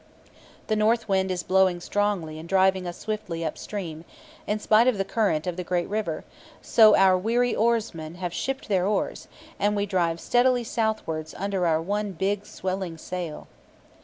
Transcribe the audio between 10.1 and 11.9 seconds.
steadily southwards under our